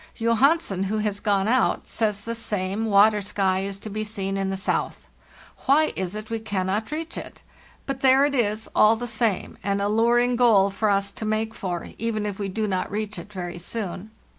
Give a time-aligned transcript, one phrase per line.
[0.17, 4.49] "Johansen, who has gone out, says the same water sky is to be seen in
[4.49, 5.07] the south.
[5.67, 7.43] Why is it we cannot reach it?
[7.85, 11.89] But there it is, all the same, an alluring goal for us to make for,
[11.99, 14.09] even if we do not reach it very soon.